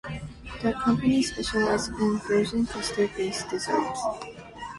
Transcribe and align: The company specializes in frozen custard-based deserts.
The 0.63 0.73
company 0.83 1.21
specializes 1.21 1.89
in 1.89 2.17
frozen 2.21 2.65
custard-based 2.65 3.49
deserts. 3.49 4.01